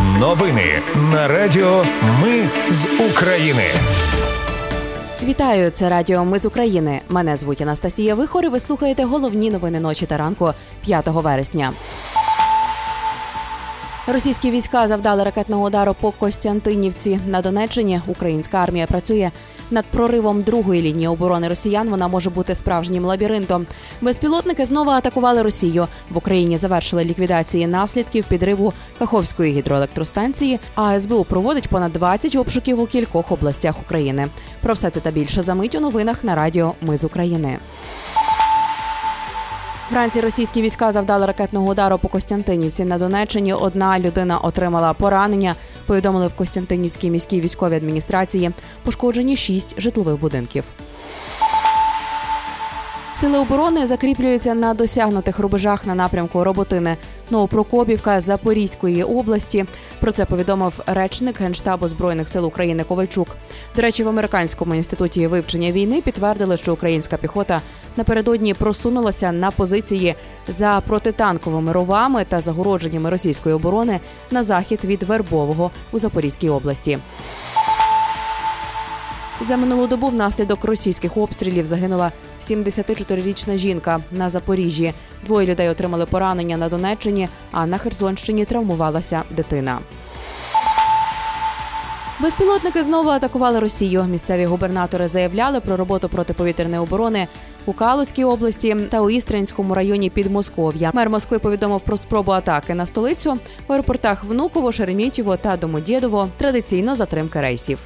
[0.00, 1.84] Новини на Радіо
[2.22, 3.62] Ми з України.
[5.22, 7.00] Вітаю, це Радіо Ми з України.
[7.08, 10.52] Мене звуть Анастасія Вихор і Ви слухаєте головні новини ночі та ранку
[10.84, 11.72] 5 вересня.
[14.06, 18.00] Російські війська завдали ракетного удару по Костянтинівці на Донеччині.
[18.06, 19.30] Українська армія працює
[19.70, 21.88] над проривом другої лінії оборони росіян.
[21.88, 23.66] Вона може бути справжнім лабіринтом.
[24.00, 25.86] Безпілотники знову атакували Росію.
[26.10, 30.60] В Україні завершили ліквідації наслідків підриву Каховської гідроелектростанції.
[30.74, 34.28] А СБУ проводить понад 20 обшуків у кількох областях України.
[34.60, 37.58] Про все це та більше за мить у новинах на радіо Ми з України.
[39.90, 43.52] Вранці російські війська завдали ракетного удару по Костянтинівці на Донеччині.
[43.52, 45.54] Одна людина отримала поранення.
[45.86, 48.50] Повідомили в Костянтинівській міській військовій адміністрації.
[48.84, 50.64] Пошкоджені шість житлових будинків.
[53.14, 56.96] Сили оборони закріплюються на досягнутих рубежах на напрямку Роботини
[57.32, 59.64] Новопрокопівка Запорізької області.
[60.00, 63.28] Про це повідомив речник генштабу збройних сил України Ковальчук.
[63.76, 67.60] До речі, в американському інституті вивчення війни підтвердили, що українська піхота
[67.96, 70.14] напередодні просунулася на позиції
[70.48, 76.98] за протитанковими ровами та загородженнями російської оборони на захід від Вербового у Запорізькій області.
[79.48, 82.12] За минулу добу внаслідок російських обстрілів загинула
[82.50, 84.92] 74-річна жінка на Запоріжжі.
[85.26, 89.78] Двоє людей отримали поранення на Донеччині, а на Херсонщині травмувалася дитина.
[92.22, 94.04] Безпілотники знову атакували Росію.
[94.04, 97.26] Місцеві губернатори заявляли про роботу протиповітряної оборони
[97.66, 100.90] у Калузькій області та у Істринському районі Підмосков'я.
[100.94, 106.28] Мер Москви повідомив про спробу атаки на столицю в аеропортах Внуково, Шереметьєво та Домодєдово.
[106.38, 107.78] Традиційно затримка рейсів.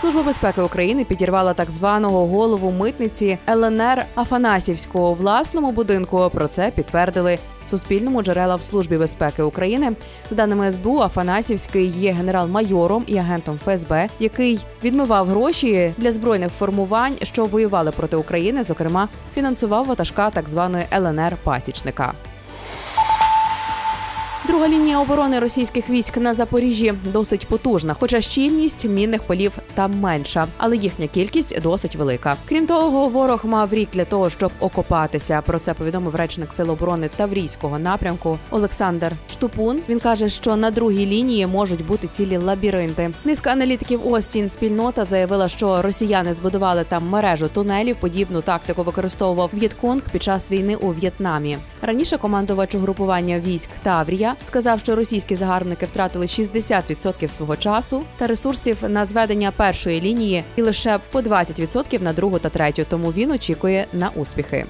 [0.00, 6.30] Служба безпеки України підірвала так званого голову митниці ЛНР Афанасівського власному будинку.
[6.34, 9.92] Про це підтвердили Суспільному джерела в службі безпеки України.
[10.30, 17.14] За даними СБУ, Афанасівський є генерал-майором і агентом ФСБ, який відмивав гроші для збройних формувань,
[17.22, 18.62] що воювали проти України.
[18.62, 22.12] Зокрема, фінансував ватажка так званої ЛНР Пасічника.
[24.48, 30.46] Друга лінія оборони російських військ на Запоріжжі досить потужна, хоча щільність мінних полів там менша,
[30.56, 32.36] але їхня кількість досить велика.
[32.48, 35.42] Крім того, ворог мав рік для того, щоб окопатися.
[35.46, 39.80] Про це повідомив речник Сил оборони Таврійського напрямку Олександр Штупун.
[39.88, 43.10] Він каже, що на другій лінії можуть бути цілі лабіринти.
[43.24, 47.96] Низка аналітиків Остін спільнота заявила, що росіяни збудували там мережу тунелів.
[47.96, 51.58] Подібну тактику використовував В'єтконг під час війни у В'єтнамі.
[51.82, 58.76] Раніше командувач угрупування військ Таврія сказав, що російські загарбники втратили 60% свого часу та ресурсів
[58.88, 62.84] на зведення першої лінії і лише по 20% на другу та третю.
[62.88, 64.66] Тому він очікує на успіхи.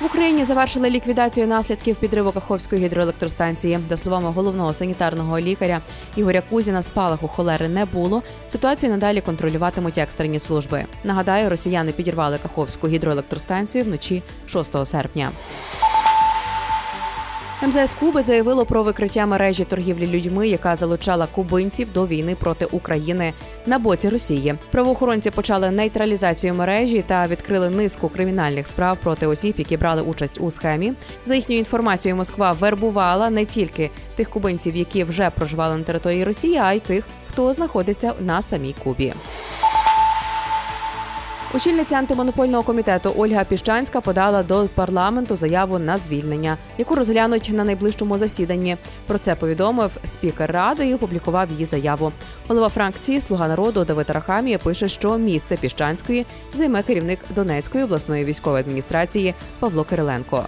[0.00, 3.78] В Україні завершили ліквідацію наслідків підриву Каховської гідроелектростанції.
[3.88, 5.80] За словами головного санітарного лікаря
[6.16, 8.22] Ігоря Кузіна, спалаху холери не було.
[8.48, 10.84] Ситуацію надалі контролюватимуть екстрені служби.
[11.04, 15.30] Нагадаю, росіяни підірвали Каховську гідроелектростанцію вночі 6 серпня.
[17.62, 23.32] МЗС Куби заявило про викриття мережі торгівлі людьми, яка залучала кубинців до війни проти України
[23.66, 24.54] на боці Росії.
[24.70, 30.50] Правоохоронці почали нейтралізацію мережі та відкрили низку кримінальних справ проти осіб, які брали участь у
[30.50, 30.92] схемі.
[31.24, 36.56] За їхньою інформацією, Москва вербувала не тільки тих кубинців, які вже проживали на території Росії,
[36.56, 39.14] а й тих, хто знаходиться на самій Кубі.
[41.54, 48.18] Очільниця антимонопольного комітету Ольга Піщанська подала до парламенту заяву на звільнення, яку розглянуть на найближчому
[48.18, 48.76] засіданні.
[49.06, 52.12] Про це повідомив спікер ради і опублікував її заяву.
[52.48, 58.60] Голова фракції Слуга народу Давид Рахамія пише, що місце Піщанської займе керівник Донецької обласної військової
[58.60, 60.46] адміністрації Павло Кириленко.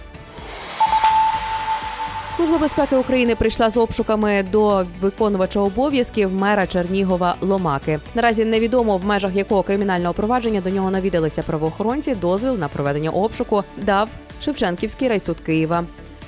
[2.35, 7.99] Служба безпеки України прийшла з обшуками до виконувача обов'язків мера Чернігова Ломаки.
[8.15, 12.15] Наразі невідомо в межах якого кримінального провадження до нього навідалися правоохоронці.
[12.15, 14.09] Дозвіл на проведення обшуку дав
[14.41, 15.85] Шевченківський райсуд Києва.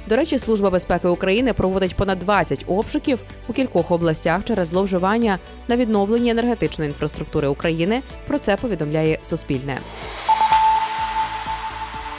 [0.08, 5.76] До речі, служба безпеки України проводить понад 20 обшуків у кількох областях через зловживання на
[5.76, 8.02] відновленні енергетичної інфраструктури України.
[8.28, 9.78] Про це повідомляє Суспільне.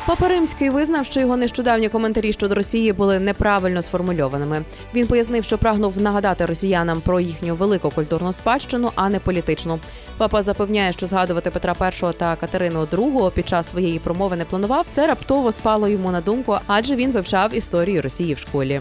[0.06, 4.64] Папа Римський визнав, що його нещодавні коментарі щодо Росії були неправильно сформульованими.
[4.94, 9.78] Він пояснив, що прагнув нагадати росіянам про їхню велику культурну спадщину, а не політичну.
[10.18, 14.86] Папа запевняє, що згадувати Петра І та Катерину II під час своєї промови не планував.
[14.90, 18.80] Це раптово спало йому на думку, адже він вивчав історію Росії в школі.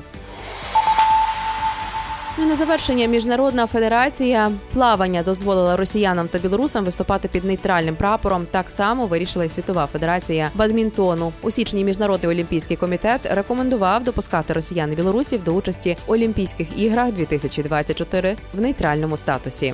[2.38, 8.48] Ну і на завершення міжнародна федерація плавання дозволила росіянам та білорусам виступати під нейтральним прапором.
[8.52, 11.34] Так само вирішила і світова федерація бадмінтону.
[11.42, 17.12] У січні міжнародний олімпійський комітет рекомендував допускати росіян і білорусів до участі в Олімпійських іграх
[17.12, 19.74] 2024 в нейтральному статусі.